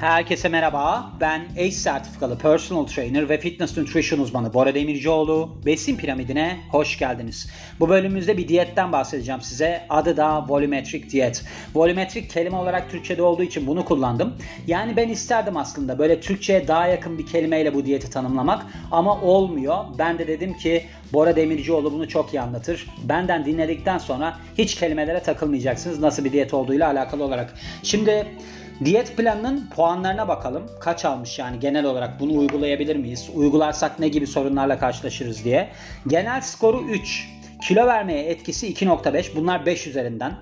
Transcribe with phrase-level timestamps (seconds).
[0.00, 1.12] Herkese merhaba.
[1.20, 5.56] Ben ACE sertifikalı personal trainer ve fitness nutrition uzmanı Bora Demircioğlu.
[5.66, 7.50] Besin piramidine hoş geldiniz.
[7.80, 9.86] Bu bölümümüzde bir diyetten bahsedeceğim size.
[9.88, 11.44] Adı da volumetric diyet.
[11.74, 14.34] Volumetric kelime olarak Türkçe'de olduğu için bunu kullandım.
[14.66, 19.84] Yani ben isterdim aslında böyle Türkçe'ye daha yakın bir kelimeyle bu diyeti tanımlamak ama olmuyor.
[19.98, 22.86] Ben de dedim ki Bora Demircioğlu bunu çok iyi anlatır.
[23.04, 27.54] Benden dinledikten sonra hiç kelimelere takılmayacaksınız nasıl bir diyet olduğuyla alakalı olarak.
[27.82, 28.26] Şimdi
[28.84, 30.70] Diyet planının puanlarına bakalım.
[30.80, 33.30] Kaç almış yani genel olarak bunu uygulayabilir miyiz?
[33.34, 35.68] Uygularsak ne gibi sorunlarla karşılaşırız diye.
[36.06, 37.28] Genel skoru 3.
[37.68, 39.36] Kilo vermeye etkisi 2.5.
[39.36, 40.32] Bunlar 5 üzerinden.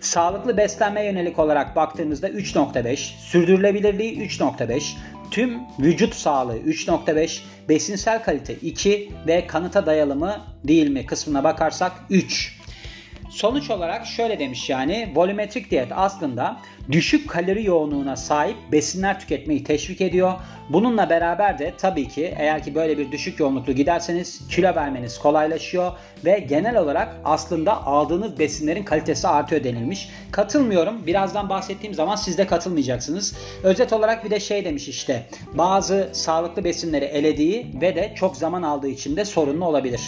[0.00, 2.96] Sağlıklı beslenme yönelik olarak baktığımızda 3.5.
[2.96, 4.94] Sürdürülebilirliği 3.5.
[5.30, 7.40] Tüm vücut sağlığı 3.5.
[7.68, 12.55] Besinsel kalite 2 ve kanıta dayalı mı değil mi kısmına bakarsak 3.
[13.36, 16.56] Sonuç olarak şöyle demiş yani volumetrik diyet aslında
[16.92, 20.32] düşük kalori yoğunluğuna sahip besinler tüketmeyi teşvik ediyor.
[20.68, 25.92] Bununla beraber de tabii ki eğer ki böyle bir düşük yoğunluklu giderseniz kilo vermeniz kolaylaşıyor
[26.24, 30.08] ve genel olarak aslında aldığınız besinlerin kalitesi artıyor denilmiş.
[30.30, 31.06] Katılmıyorum.
[31.06, 33.36] Birazdan bahsettiğim zaman siz de katılmayacaksınız.
[33.62, 38.62] Özet olarak bir de şey demiş işte bazı sağlıklı besinleri elediği ve de çok zaman
[38.62, 40.00] aldığı için de sorunlu olabilir.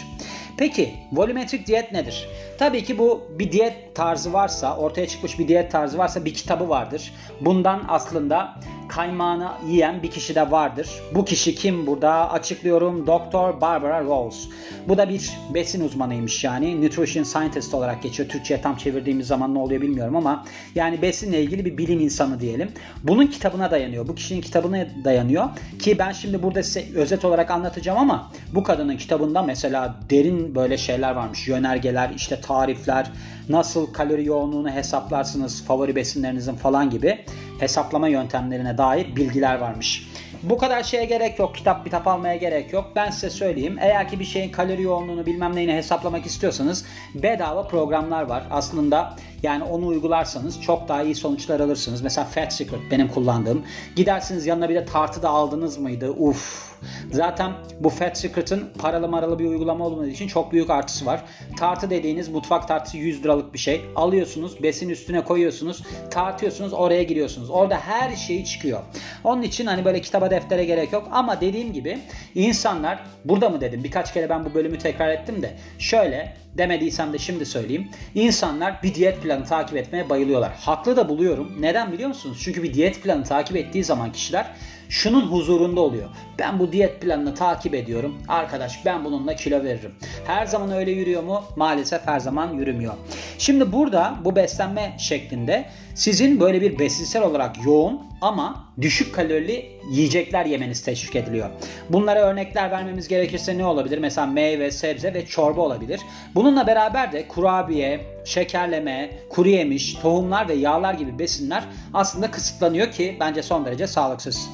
[0.58, 2.28] Peki volumetrik diyet nedir?
[2.58, 6.68] Tabii ki bu bir diyet tarzı varsa, ortaya çıkmış bir diyet tarzı varsa bir kitabı
[6.68, 7.12] vardır.
[7.40, 8.54] Bundan aslında
[8.88, 10.88] kaymağını yiyen bir kişi de vardır.
[11.14, 12.30] Bu kişi kim burada?
[12.30, 13.06] Açıklıyorum.
[13.06, 14.48] Doktor Barbara Rose.
[14.88, 16.82] Bu da bir besin uzmanıymış yani.
[16.82, 18.28] Nutrition Scientist olarak geçiyor.
[18.28, 20.44] Türkçe'ye tam çevirdiğimiz zaman ne oluyor bilmiyorum ama
[20.74, 22.72] yani besinle ilgili bir bilim insanı diyelim.
[23.02, 24.08] Bunun kitabına dayanıyor.
[24.08, 25.44] Bu kişinin kitabına dayanıyor.
[25.78, 30.78] Ki ben şimdi burada size özet olarak anlatacağım ama bu kadının kitabında mesela derin böyle
[30.78, 31.48] şeyler varmış.
[31.48, 33.07] Yönergeler, işte tarifler,
[33.48, 37.24] nasıl kalori yoğunluğunu hesaplarsınız, favori besinlerinizin falan gibi
[37.60, 40.08] hesaplama yöntemlerine dair bilgiler varmış.
[40.42, 41.54] Bu kadar şeye gerek yok.
[41.54, 42.92] Kitap kitap almaya gerek yok.
[42.96, 43.76] Ben size söyleyeyim.
[43.80, 48.42] Eğer ki bir şeyin kalori yoğunluğunu bilmem neyini hesaplamak istiyorsanız bedava programlar var.
[48.50, 52.02] Aslında yani onu uygularsanız çok daha iyi sonuçlar alırsınız.
[52.02, 53.64] Mesela Fat Secret benim kullandığım.
[53.96, 56.10] Gidersiniz yanına bir de tartı da aldınız mıydı?
[56.10, 56.68] Uf.
[57.12, 61.24] Zaten bu Fat Secret'ın paralı maralı bir uygulama olmadığı için çok büyük artısı var.
[61.58, 63.84] Tartı dediğiniz mutfak tartısı 100 liralık bir şey.
[63.96, 67.50] Alıyorsunuz, besin üstüne koyuyorsunuz, tartıyorsunuz, oraya giriyorsunuz.
[67.50, 68.80] Orada her şey çıkıyor.
[69.24, 71.08] Onun için hani böyle kitaba deftere gerek yok.
[71.12, 71.98] Ama dediğim gibi
[72.34, 77.18] insanlar burada mı dedim birkaç kere ben bu bölümü tekrar ettim de şöyle demediysem de
[77.18, 77.88] şimdi söyleyeyim.
[78.14, 80.52] İnsanlar bir diyet planı takip etmeye bayılıyorlar.
[80.52, 81.56] Haklı da buluyorum.
[81.60, 82.40] Neden biliyor musunuz?
[82.44, 84.46] Çünkü bir diyet planı takip ettiği zaman kişiler
[84.88, 86.08] şunun huzurunda oluyor.
[86.38, 88.18] Ben bu diyet planını takip ediyorum.
[88.28, 89.92] Arkadaş ben bununla kilo veririm.
[90.26, 91.42] Her zaman öyle yürüyor mu?
[91.56, 92.94] Maalesef her zaman yürümüyor.
[93.38, 100.46] Şimdi burada bu beslenme şeklinde sizin böyle bir besinsel olarak yoğun ama düşük kalorili yiyecekler
[100.46, 101.50] yemeniz teşvik ediliyor.
[101.90, 103.98] Bunlara örnekler vermemiz gerekirse ne olabilir?
[103.98, 106.00] Mesela meyve, sebze ve çorba olabilir.
[106.34, 113.16] Bununla beraber de kurabiye, şekerleme, kuru yemiş, tohumlar ve yağlar gibi besinler aslında kısıtlanıyor ki
[113.20, 114.48] bence son derece sağlıksız.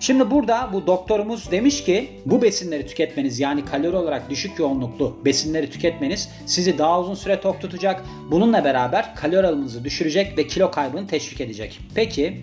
[0.00, 5.70] Şimdi burada bu doktorumuz demiş ki bu besinleri tüketmeniz yani kalori olarak düşük yoğunluklu besinleri
[5.70, 8.04] tüketmeniz sizi daha uzun süre tok tutacak.
[8.30, 11.80] Bununla beraber kalori alımınızı düşürecek ve kilo kaybını teşvik edecek.
[11.94, 12.42] Peki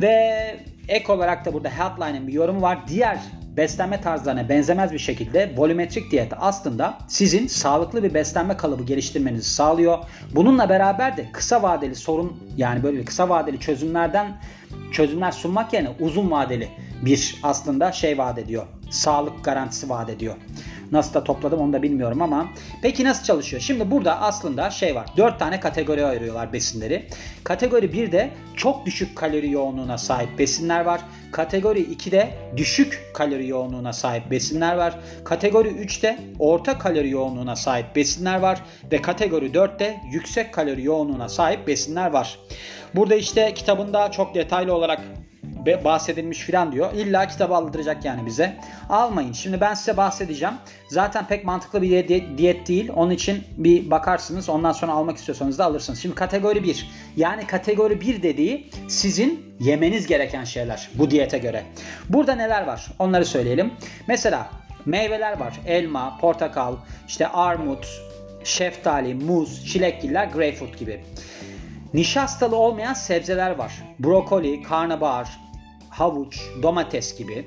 [0.00, 0.56] ve
[0.88, 2.78] ek olarak da burada Healthline'ın bir yorumu var.
[2.88, 3.18] Diğer
[3.56, 9.98] beslenme tarzlarına benzemez bir şekilde volumetrik diyet aslında sizin sağlıklı bir beslenme kalıbı geliştirmenizi sağlıyor.
[10.34, 14.36] Bununla beraber de kısa vadeli sorun yani böyle kısa vadeli çözümlerden
[14.92, 16.68] çözümler sunmak yerine uzun vadeli
[17.02, 18.66] bir aslında şey vaat ediyor.
[18.90, 20.34] Sağlık garantisi vaat ediyor.
[20.92, 22.52] Nasıl da topladım onu da bilmiyorum ama.
[22.82, 23.62] Peki nasıl çalışıyor?
[23.62, 25.06] Şimdi burada aslında şey var.
[25.16, 27.06] 4 tane kategori ayırıyorlar besinleri.
[27.44, 31.00] Kategori 1'de çok düşük kalori yoğunluğuna sahip besinler var.
[31.32, 34.98] Kategori 2'de düşük kalori yoğunluğuna sahip besinler var.
[35.24, 38.62] Kategori 3'te orta kalori yoğunluğuna sahip besinler var.
[38.92, 42.38] Ve kategori 4'te yüksek kalori yoğunluğuna sahip besinler var.
[42.94, 45.00] Burada işte kitabında çok detaylı olarak
[45.84, 46.92] bahsedilmiş filan diyor.
[46.92, 48.56] İlla kitabı aldıracak yani bize.
[48.88, 49.32] Almayın.
[49.32, 50.54] Şimdi ben size bahsedeceğim.
[50.88, 52.90] Zaten pek mantıklı bir diyet değil.
[52.96, 54.48] Onun için bir bakarsınız.
[54.48, 56.02] Ondan sonra almak istiyorsanız da alırsınız.
[56.02, 56.90] Şimdi kategori 1.
[57.16, 61.62] Yani kategori 1 dediği sizin yemeniz gereken şeyler bu diyete göre.
[62.08, 62.86] Burada neler var?
[62.98, 63.72] Onları söyleyelim.
[64.08, 64.50] Mesela
[64.86, 65.60] meyveler var.
[65.66, 66.76] Elma, portakal,
[67.08, 67.86] işte armut,
[68.44, 71.04] şeftali, muz, çilekgiller, greyfurt gibi.
[71.94, 73.72] Nişastalı olmayan sebzeler var.
[73.98, 75.28] Brokoli, karnabahar,
[75.92, 77.46] havuç, domates gibi.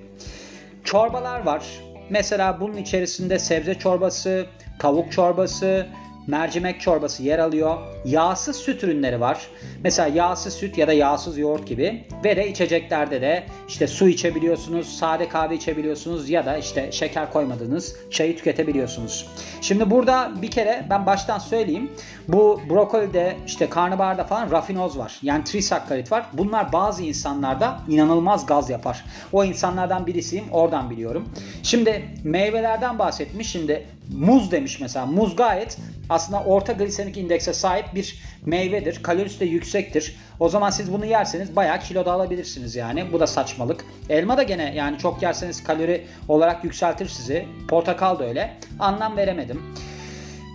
[0.84, 1.64] Çorbalar var.
[2.10, 4.46] Mesela bunun içerisinde sebze çorbası,
[4.80, 5.88] tavuk çorbası,
[6.28, 7.78] mercimek çorbası yer alıyor.
[8.06, 9.48] Yağsız süt ürünleri var.
[9.84, 12.04] Mesela yağsız süt ya da yağsız yoğurt gibi.
[12.24, 17.96] Ve de içeceklerde de işte su içebiliyorsunuz, sade kahve içebiliyorsunuz ya da işte şeker koymadığınız
[18.12, 19.28] çayı tüketebiliyorsunuz.
[19.62, 21.92] Şimdi burada bir kere ben baştan söyleyeyim.
[22.28, 25.20] Bu brokolide işte karnabaharda falan rafinoz var.
[25.22, 26.26] Yani trisakkarit var.
[26.34, 29.06] Bunlar bazı insanlarda inanılmaz gaz yapar.
[29.34, 30.46] O insanlardan birisiyim.
[30.52, 31.30] Oradan biliyorum.
[31.64, 33.52] Şimdi meyvelerden bahsetmiş.
[33.52, 35.06] Şimdi muz demiş mesela.
[35.06, 35.78] Muz gayet
[36.10, 39.04] aslında orta glisemik indekse sahip bir meyvedir.
[39.04, 40.16] Kalorisi de yüksektir.
[40.40, 43.14] O zaman siz bunu yerseniz bayağı kilo da alabilirsiniz yani.
[43.14, 43.86] Bu da saçmalık.
[44.10, 47.46] Elma da gene yani çok yerseniz kalori olarak yükseltir sizi.
[47.68, 48.58] Portakal da öyle.
[48.80, 49.62] Anlam veremedim.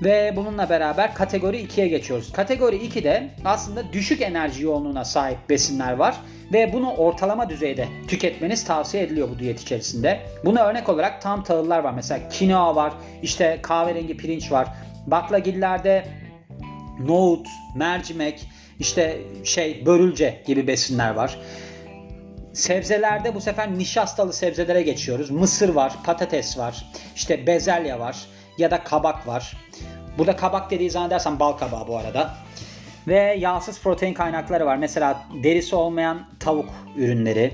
[0.02, 2.32] Ve bununla beraber kategori 2'ye geçiyoruz.
[2.32, 6.16] Kategori 2'de aslında düşük enerji yoğunluğuna sahip besinler var
[6.52, 10.20] ve bunu ortalama düzeyde tüketmeniz tavsiye ediliyor bu diyet içerisinde.
[10.44, 11.92] Buna örnek olarak tam tahıllar var.
[11.92, 12.92] Mesela kinoa var,
[13.22, 14.68] işte kahverengi pirinç var.
[15.06, 16.04] Baklagillerde
[17.00, 17.46] nohut,
[17.76, 18.46] mercimek,
[18.78, 21.38] işte şey börülce gibi besinler var.
[22.52, 25.30] Sebzelerde bu sefer nişastalı sebzelere geçiyoruz.
[25.30, 26.86] Mısır var, patates var,
[27.16, 28.16] işte bezelye var
[28.60, 29.56] ya da kabak var.
[30.18, 32.34] Burada kabak dediği zannedersem bal kabağı bu arada.
[33.08, 34.76] Ve yağsız protein kaynakları var.
[34.76, 37.52] Mesela derisi olmayan tavuk ürünleri.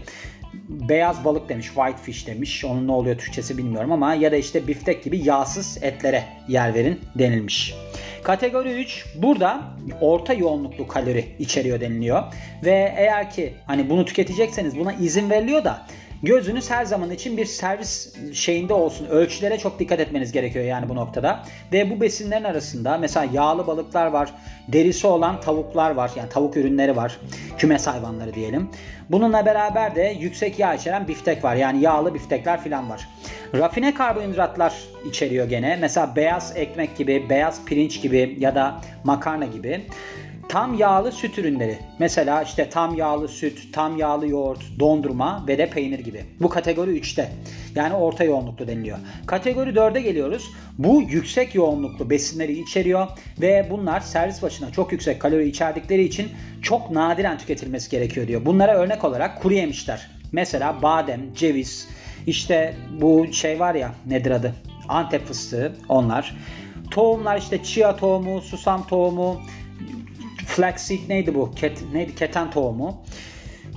[0.68, 2.64] Beyaz balık demiş, white fish demiş.
[2.64, 7.00] Onun ne oluyor Türkçesi bilmiyorum ama ya da işte biftek gibi yağsız etlere yer verin
[7.14, 7.74] denilmiş.
[8.22, 9.60] Kategori 3 burada
[10.00, 12.22] orta yoğunluklu kalori içeriyor deniliyor.
[12.64, 15.86] Ve eğer ki hani bunu tüketecekseniz buna izin veriliyor da
[16.22, 19.06] Gözünüz her zaman için bir servis şeyinde olsun.
[19.06, 21.42] Ölçülere çok dikkat etmeniz gerekiyor yani bu noktada.
[21.72, 24.30] Ve bu besinlerin arasında mesela yağlı balıklar var.
[24.68, 26.10] Derisi olan tavuklar var.
[26.16, 27.18] Yani tavuk ürünleri var.
[27.58, 28.70] Kümes hayvanları diyelim.
[29.10, 31.56] Bununla beraber de yüksek yağ içeren biftek var.
[31.56, 33.08] Yani yağlı biftekler falan var.
[33.54, 34.74] Rafine karbonhidratlar
[35.08, 35.78] içeriyor gene.
[35.80, 39.80] Mesela beyaz ekmek gibi, beyaz pirinç gibi ya da makarna gibi.
[40.48, 41.78] Tam yağlı süt ürünleri.
[41.98, 46.24] Mesela işte tam yağlı süt, tam yağlı yoğurt, dondurma ve de peynir gibi.
[46.40, 47.32] Bu kategori 3'te.
[47.74, 48.98] Yani orta yoğunluklu deniliyor.
[49.26, 50.50] Kategori 4'e geliyoruz.
[50.78, 53.06] Bu yüksek yoğunluklu besinleri içeriyor
[53.40, 56.28] ve bunlar servis başına çok yüksek kalori içerdikleri için
[56.62, 58.46] çok nadiren tüketilmesi gerekiyor diyor.
[58.46, 60.10] Bunlara örnek olarak kuru yemişler.
[60.32, 61.88] Mesela badem, ceviz,
[62.26, 64.54] işte bu şey var ya nedir adı?
[64.88, 66.36] Antep fıstığı onlar.
[66.90, 69.40] Tohumlar işte chia tohumu, susam tohumu,
[70.46, 71.50] flaxseed neydi bu?
[71.54, 72.14] Ket, neydi?
[72.14, 73.04] Keten tohumu.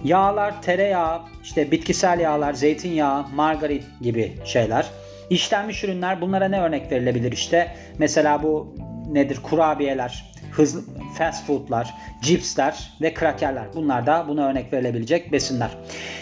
[0.03, 4.89] Yağlar, tereyağı, işte bitkisel yağlar, zeytinyağı, margarin gibi şeyler.
[5.29, 7.75] İşlenmiş ürünler bunlara ne örnek verilebilir işte?
[7.97, 8.75] Mesela bu
[9.11, 9.39] nedir?
[9.43, 10.83] Kurabiyeler, hızlı
[11.17, 13.73] fast foodlar, cipsler ve krakerler.
[13.75, 15.69] Bunlar da buna örnek verilebilecek besinler.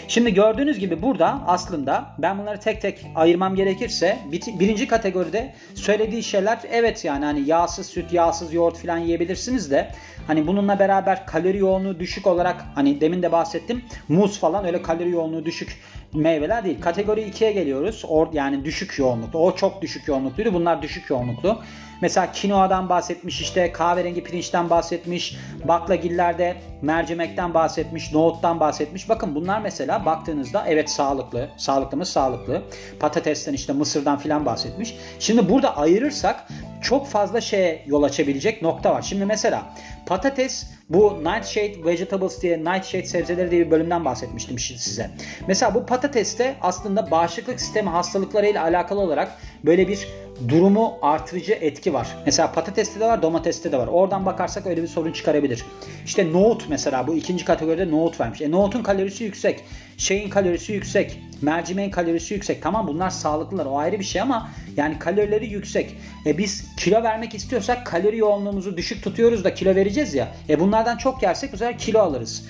[0.08, 4.18] Şimdi gördüğünüz gibi burada aslında ben bunları tek tek ayırmam gerekirse
[4.60, 9.88] birinci kategoride söylediği şeyler evet yani hani yağsız süt, yağsız yoğurt falan yiyebilirsiniz de
[10.28, 15.10] hani bununla beraber kalori yoğunluğu düşük olarak hani demin de bahsettim muz falan öyle kalori
[15.10, 15.78] yoğunluğu düşük
[16.14, 16.80] meyveler değil.
[16.80, 18.04] Kategori 2'ye geliyoruz.
[18.08, 19.38] Or, yani düşük yoğunluklu.
[19.38, 20.54] O çok düşük yoğunlukluydu.
[20.54, 21.58] Bunlar düşük yoğunluklu.
[22.02, 25.36] Mesela kinoadan bahsetmiş işte kahverengi pirinçten bahsetmiş.
[25.64, 28.12] Baklagillerde mercimekten bahsetmiş.
[28.12, 29.08] Nohuttan bahsetmiş.
[29.08, 31.48] Bakın bunlar mesela baktığınızda evet sağlıklı.
[31.56, 32.06] Sağlıklı mı?
[32.06, 32.62] Sağlıklı.
[33.00, 34.96] Patatesten işte mısırdan filan bahsetmiş.
[35.18, 36.48] Şimdi burada ayırırsak
[36.82, 39.02] çok fazla şeye yol açabilecek nokta var.
[39.02, 39.74] Şimdi mesela
[40.06, 45.10] patates bu Nightshade Vegetables diye Nightshade sebzeleri diye bir bölümden bahsetmiştim size.
[45.48, 49.32] Mesela bu patateste aslında bağışıklık sistemi hastalıklarıyla alakalı olarak
[49.64, 50.08] böyle bir
[50.48, 52.16] durumu artırıcı etki var.
[52.26, 53.86] Mesela patateste de var, domateste de var.
[53.86, 55.64] Oradan bakarsak öyle bir sorun çıkarabilir.
[56.04, 58.40] İşte nohut mesela bu ikinci kategoride nohut vermiş.
[58.40, 59.64] E nohutun kalorisi yüksek.
[59.98, 61.22] Şeyin kalorisi yüksek.
[61.42, 62.62] Mercimeğin kalorisi yüksek.
[62.62, 63.66] Tamam bunlar sağlıklılar.
[63.66, 65.96] O ayrı bir şey ama yani kalorileri yüksek.
[66.26, 70.28] E biz kilo vermek istiyorsak kalori yoğunluğumuzu düşük tutuyoruz da kilo vereceğiz ya.
[70.48, 72.46] E bunlardan çok yersek bu sefer kilo alırız.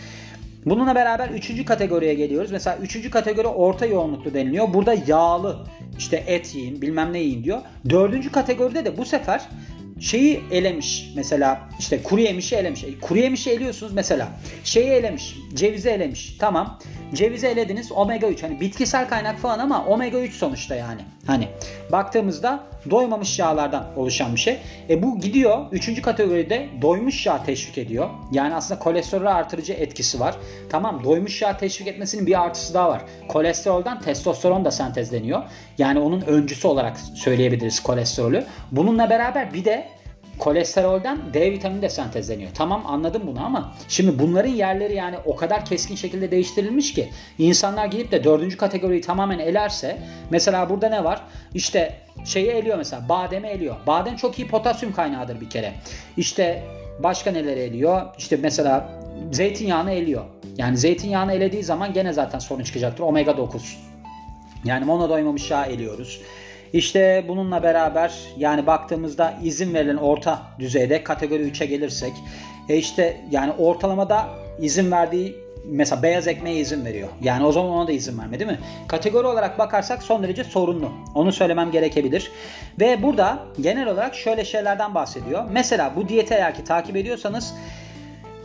[0.67, 2.51] Bununla beraber üçüncü kategoriye geliyoruz.
[2.51, 4.75] Mesela üçüncü kategori orta yoğunluklu deniliyor.
[4.75, 5.59] Burada yağlı
[5.99, 7.59] işte et yiyin bilmem ne yiyin diyor.
[7.91, 9.49] Dördüncü kategoride de bu sefer
[10.01, 11.13] şeyi elemiş.
[11.17, 12.85] Mesela işte kuru yemişi elemiş.
[12.85, 14.29] E, kuru yemişi eliyorsunuz mesela.
[14.65, 15.37] Şeyi elemiş.
[15.55, 16.37] Cevizi elemiş.
[16.39, 16.79] Tamam.
[17.15, 17.93] Cevizi elediniz.
[17.93, 18.43] Omega 3.
[18.43, 21.01] Hani bitkisel kaynak falan ama omega 3 sonuçta yani.
[21.27, 21.49] Hani
[21.93, 24.59] baktığımızda doymamış yağlardan oluşan bir şey.
[24.91, 25.67] E bu gidiyor.
[25.73, 28.11] Üçüncü kategoride doymuş yağ teşvik ediyor.
[28.33, 30.35] Yani aslında kolesterolü artırıcı etkisi var.
[30.71, 33.03] Tamam doymuş yağ teşvik etmesinin bir artısı daha var.
[33.29, 35.43] Kolesterolden testosteron da sentezleniyor.
[35.79, 38.45] Yani onun öncüsü olarak söyleyebiliriz kolesterolü.
[38.73, 39.89] Bununla beraber bir de
[40.39, 42.51] kolesterolden D vitamini de sentezleniyor.
[42.55, 47.87] Tamam anladım bunu ama şimdi bunların yerleri yani o kadar keskin şekilde değiştirilmiş ki insanlar
[47.87, 49.99] gidip de dördüncü kategoriyi tamamen elerse
[50.31, 51.23] mesela burada ne var?
[51.55, 53.77] işte şeyi eliyor mesela bademi eliyor.
[53.87, 55.75] Badem çok iyi potasyum kaynağıdır bir kere.
[56.17, 56.63] İşte
[56.99, 58.03] başka neleri eliyor?
[58.19, 58.91] İşte mesela
[59.33, 60.25] zeytinyağını eliyor.
[60.57, 63.05] Yani zeytinyağını elediği zaman gene zaten sorun çıkacaktır.
[63.05, 63.79] Omega 9.
[64.65, 66.21] Yani monodoymamış yağ eliyoruz.
[66.73, 72.13] İşte bununla beraber yani baktığımızda izin verilen orta düzeyde kategori 3'e gelirsek
[72.69, 74.29] e işte yani ortalamada
[74.61, 77.09] izin verdiği mesela beyaz ekmeğe izin veriyor.
[77.23, 78.59] Yani o zaman ona da izin verme değil mi?
[78.89, 80.93] Kategori olarak bakarsak son derece sorunlu.
[81.15, 82.33] Onu söylemem gerekebilir.
[82.81, 85.45] Ve burada genel olarak şöyle şeylerden bahsediyor.
[85.51, 87.55] Mesela bu diyeti eğer ki takip ediyorsanız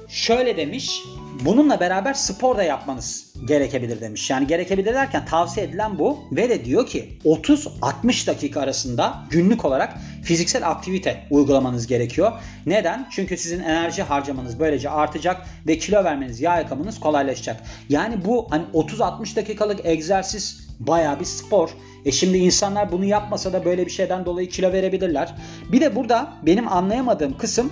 [0.10, 1.02] şöyle demiş.
[1.46, 4.30] Bununla beraber spor da yapmanız gerekebilir demiş.
[4.30, 6.20] Yani gerekebilir derken tavsiye edilen bu.
[6.32, 12.32] Ve de diyor ki 30-60 dakika arasında günlük olarak fiziksel aktivite uygulamanız gerekiyor.
[12.66, 13.08] Neden?
[13.12, 17.64] Çünkü sizin enerji harcamanız böylece artacak ve kilo vermeniz, yağ yakamanız kolaylaşacak.
[17.90, 21.70] Yani bu hani 30-60 dakikalık egzersiz baya bir spor.
[22.06, 25.36] E şimdi insanlar bunu yapmasa da böyle bir şeyden dolayı kilo verebilirler.
[25.72, 27.72] Bir de burada benim anlayamadığım kısım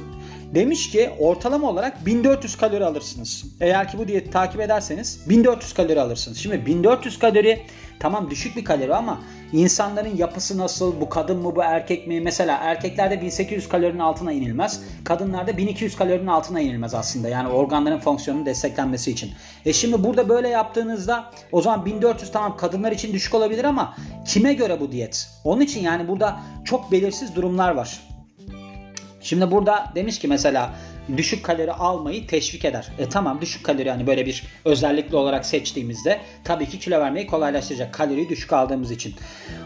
[0.55, 3.45] Demiş ki ortalama olarak 1400 kalori alırsınız.
[3.61, 6.37] Eğer ki bu diyeti takip ederseniz 1400 kalori alırsınız.
[6.37, 7.61] Şimdi 1400 kalori
[7.99, 9.21] tamam düşük bir kalori ama
[9.53, 11.01] insanların yapısı nasıl?
[11.01, 12.21] Bu kadın mı bu erkek mi?
[12.21, 14.83] Mesela erkeklerde 1800 kalorinin altına inilmez.
[15.03, 17.29] Kadınlarda 1200 kalorinin altına inilmez aslında.
[17.29, 19.31] Yani organların fonksiyonunun desteklenmesi için.
[19.65, 23.95] E şimdi burada böyle yaptığınızda o zaman 1400 tamam kadınlar için düşük olabilir ama
[24.27, 25.27] kime göre bu diyet?
[25.43, 28.10] Onun için yani burada çok belirsiz durumlar var.
[29.21, 30.73] Şimdi burada demiş ki mesela
[31.17, 32.91] düşük kalori almayı teşvik eder.
[32.99, 37.93] E tamam düşük kalori yani böyle bir özellikle olarak seçtiğimizde tabii ki kilo vermeyi kolaylaştıracak.
[37.93, 39.15] Kaloriyi düşük aldığımız için.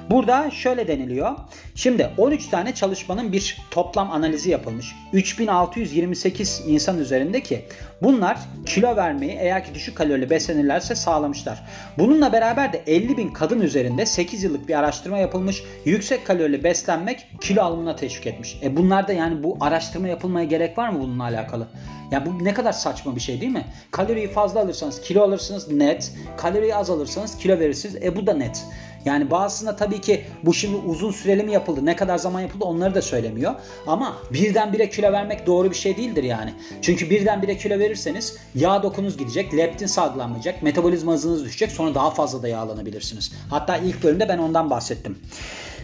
[0.09, 1.35] Burada şöyle deniliyor.
[1.75, 4.95] Şimdi 13 tane çalışmanın bir toplam analizi yapılmış.
[5.13, 7.65] 3628 insan üzerinde ki
[8.01, 11.63] bunlar kilo vermeyi eğer ki düşük kalorili beslenirlerse sağlamışlar.
[11.97, 15.63] Bununla beraber de 50 bin kadın üzerinde 8 yıllık bir araştırma yapılmış.
[15.85, 18.59] Yüksek kalorili beslenmek kilo alımına teşvik etmiş.
[18.63, 21.67] E bunlarda yani bu araştırma yapılmaya gerek var mı bununla alakalı?
[22.11, 23.65] Ya bu ne kadar saçma bir şey değil mi?
[23.91, 26.13] Kaloriyi fazla alırsanız kilo alırsınız net.
[26.37, 27.95] Kaloriyi az alırsanız kilo verirsiniz.
[27.95, 28.65] E bu da net.
[29.05, 32.95] Yani bazısında tabii ki bu şimdi uzun süreli mi yapıldı, ne kadar zaman yapıldı onları
[32.95, 33.55] da söylemiyor.
[33.87, 36.53] Ama birdenbire kilo vermek doğru bir şey değildir yani.
[36.81, 42.41] Çünkü birdenbire kilo verirseniz yağ dokunuz gidecek, leptin salgılanmayacak, metabolizma hızınız düşecek sonra daha fazla
[42.41, 43.31] da yağlanabilirsiniz.
[43.49, 45.17] Hatta ilk bölümde ben ondan bahsettim.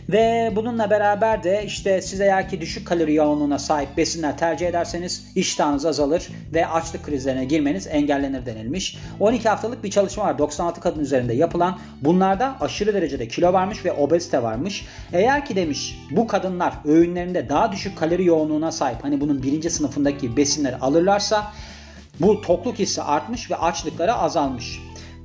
[0.09, 5.31] Ve bununla beraber de işte siz eğer ki düşük kalori yoğunluğuna sahip besinler tercih ederseniz
[5.35, 8.97] iştahınız azalır ve açlık krizlerine girmeniz engellenir denilmiş.
[9.19, 11.79] 12 haftalık bir çalışma var 96 kadın üzerinde yapılan.
[12.01, 14.85] Bunlarda aşırı derecede kilo varmış ve obezite varmış.
[15.13, 20.37] Eğer ki demiş bu kadınlar öğünlerinde daha düşük kalori yoğunluğuna sahip hani bunun birinci sınıfındaki
[20.37, 21.51] besinleri alırlarsa
[22.19, 24.79] bu tokluk hissi artmış ve açlıkları azalmış.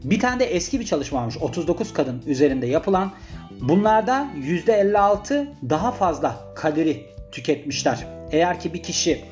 [0.05, 3.13] Bir tane de eski bir çalışma varmış 39 kadın üzerinde yapılan.
[3.61, 8.07] Bunlarda %56 daha fazla kalori tüketmişler.
[8.31, 9.25] Eğer ki bir kişi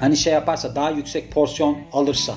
[0.00, 2.34] hani şey yaparsa daha yüksek porsiyon alırsa.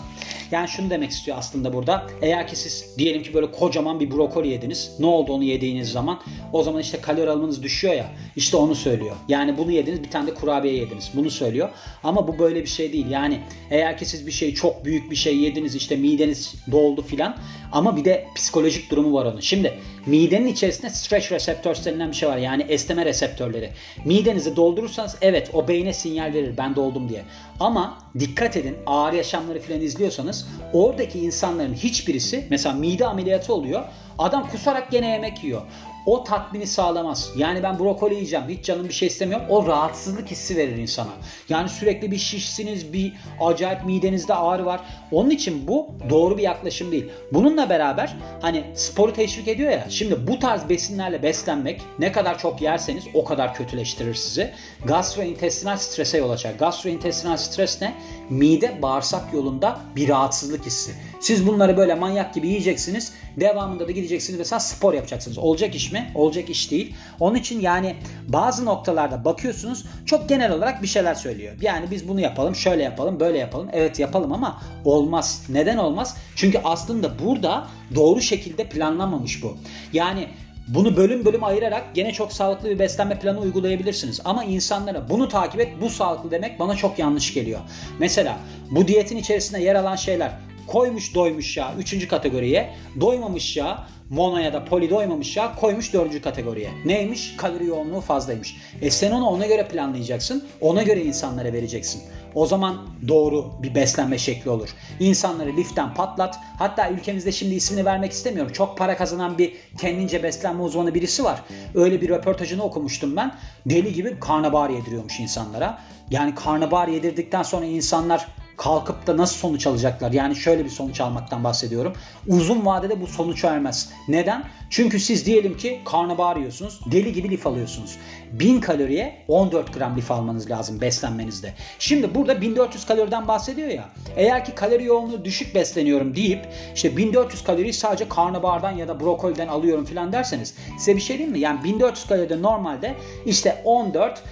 [0.51, 2.07] Yani şunu demek istiyor aslında burada.
[2.21, 4.95] Eğer ki siz diyelim ki böyle kocaman bir brokoli yediniz.
[4.99, 6.19] Ne oldu onu yediğiniz zaman?
[6.53, 8.11] O zaman işte kalori alımınız düşüyor ya.
[8.35, 9.15] İşte onu söylüyor.
[9.27, 11.11] Yani bunu yediniz bir tane de kurabiye yediniz.
[11.13, 11.69] Bunu söylüyor.
[12.03, 13.09] Ama bu böyle bir şey değil.
[13.09, 17.37] Yani eğer ki siz bir şey çok büyük bir şey yediniz işte mideniz doldu filan.
[17.71, 19.39] Ama bir de psikolojik durumu var onun.
[19.39, 19.73] Şimdi
[20.05, 22.37] midenin içerisinde stretch receptors denilen bir şey var.
[22.37, 23.69] Yani esneme reseptörleri.
[24.05, 27.23] Midenizi doldurursanız evet o beyne sinyal verir ben doldum diye.
[27.61, 33.83] Ama dikkat edin ağır yaşamları filan izliyorsanız oradaki insanların hiçbirisi mesela mide ameliyatı oluyor.
[34.21, 35.61] Adam kusarak gene yemek yiyor
[36.05, 37.31] o tatmini sağlamaz.
[37.35, 38.45] Yani ben brokoli yiyeceğim.
[38.49, 39.41] Hiç canım bir şey istemiyor.
[39.49, 41.09] O rahatsızlık hissi verir insana.
[41.49, 44.81] Yani sürekli bir şişsiniz, bir acayip midenizde ağrı var.
[45.11, 47.05] Onun için bu doğru bir yaklaşım değil.
[47.33, 49.85] Bununla beraber hani sporu teşvik ediyor ya.
[49.89, 54.51] Şimdi bu tarz besinlerle beslenmek ne kadar çok yerseniz o kadar kötüleştirir sizi.
[54.85, 56.53] Gastrointestinal strese yol açar.
[56.53, 57.93] Gastrointestinal stres ne?
[58.29, 60.91] Mide bağırsak yolunda bir rahatsızlık hissi.
[61.21, 63.13] Siz bunları böyle manyak gibi yiyeceksiniz.
[63.37, 65.37] Devamında da gideceksiniz mesela spor yapacaksınız.
[65.37, 66.11] Olacak iş mi?
[66.15, 66.95] Olacak iş değil.
[67.19, 67.95] Onun için yani
[68.27, 71.53] bazı noktalarda bakıyorsunuz çok genel olarak bir şeyler söylüyor.
[71.61, 73.69] Yani biz bunu yapalım, şöyle yapalım, böyle yapalım.
[73.73, 75.43] Evet yapalım ama olmaz.
[75.49, 76.17] Neden olmaz?
[76.35, 79.57] Çünkü aslında burada doğru şekilde planlanmamış bu.
[79.93, 80.27] Yani
[80.67, 84.21] bunu bölüm bölüm ayırarak gene çok sağlıklı bir beslenme planı uygulayabilirsiniz.
[84.25, 87.59] Ama insanlara bunu takip et, bu sağlıklı demek bana çok yanlış geliyor.
[87.99, 88.37] Mesela
[88.71, 90.31] bu diyetin içerisinde yer alan şeyler
[90.67, 92.07] koymuş doymuş yağ 3.
[92.07, 96.21] kategoriye, doymamış yağ mono ya da poli doymamış yağ koymuş 4.
[96.21, 96.71] kategoriye.
[96.85, 97.35] Neymiş?
[97.37, 98.55] Kalori yoğunluğu fazlaymış.
[98.81, 100.43] E sen onu ona göre planlayacaksın.
[100.61, 102.01] Ona göre insanlara vereceksin.
[102.35, 104.69] O zaman doğru bir beslenme şekli olur.
[104.99, 106.39] İnsanları liften patlat.
[106.59, 108.53] Hatta ülkemizde şimdi ismini vermek istemiyorum.
[108.53, 111.41] Çok para kazanan bir kendince beslenme uzmanı birisi var.
[111.75, 113.35] Öyle bir röportajını okumuştum ben.
[113.65, 115.81] Deli gibi karnabahar yediriyormuş insanlara.
[116.09, 118.27] Yani karnabahar yedirdikten sonra insanlar
[118.61, 120.11] kalkıp da nasıl sonuç alacaklar?
[120.11, 121.93] Yani şöyle bir sonuç almaktan bahsediyorum.
[122.27, 123.89] Uzun vadede bu sonuç vermez.
[124.07, 124.43] Neden?
[124.69, 126.79] Çünkü siz diyelim ki karnabahar yiyorsunuz.
[126.91, 127.97] Deli gibi lif alıyorsunuz.
[128.31, 131.53] 1000 kaloriye 14 gram lif almanız lazım beslenmenizde.
[131.79, 133.89] Şimdi burada 1400 kaloriden bahsediyor ya.
[134.15, 139.47] Eğer ki kalori yoğunluğu düşük besleniyorum deyip işte 1400 kaloriyi sadece karnabahardan ya da brokoliden
[139.47, 141.39] alıyorum falan derseniz size bir şey diyeyim mi?
[141.39, 144.23] Yani 1400 kaloride normalde işte 14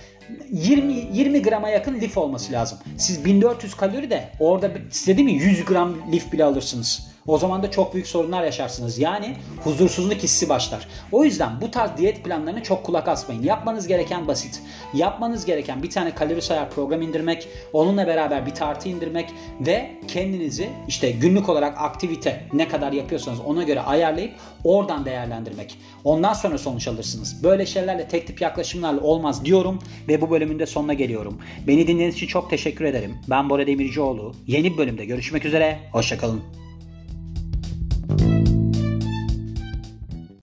[0.51, 2.77] 20 20 grama yakın lif olması lazım.
[2.97, 7.08] Siz 1400 kalori de orada size değil mi 100 gram lif bile alırsınız.
[7.27, 8.99] O zaman da çok büyük sorunlar yaşarsınız.
[8.99, 10.87] Yani huzursuzluk hissi başlar.
[11.11, 13.43] O yüzden bu tarz diyet planlarına çok kulak asmayın.
[13.43, 14.61] Yapmanız gereken basit.
[14.93, 19.29] Yapmanız gereken bir tane kalori sayar program indirmek, onunla beraber bir tartı indirmek
[19.61, 24.33] ve kendinizi işte günlük olarak aktivite ne kadar yapıyorsanız ona göre ayarlayıp
[24.63, 25.77] oradan değerlendirmek.
[26.03, 27.43] Ondan sonra sonuç alırsınız.
[27.43, 31.41] Böyle şeylerle tek tip yaklaşımlarla olmaz diyorum ve bu bölümün de sonuna geliyorum.
[31.67, 33.17] Beni dinlediğiniz için çok teşekkür ederim.
[33.29, 34.33] Ben Bora Demircioğlu.
[34.47, 35.79] Yeni bir bölümde görüşmek üzere.
[35.91, 36.68] Hoşçakalın.